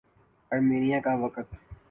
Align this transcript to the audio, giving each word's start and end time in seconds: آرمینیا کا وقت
آرمینیا 0.51 0.99
کا 1.05 1.13
وقت 1.23 1.47